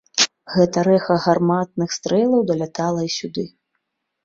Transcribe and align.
Гэта 0.53 0.83
рэха 0.87 1.17
гарматных 1.25 1.93
стрэлаў 1.99 2.41
далятала 2.51 3.01
сюды. 3.19 3.49